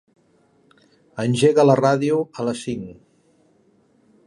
[1.25, 2.91] Engega la ràdio a les cinc.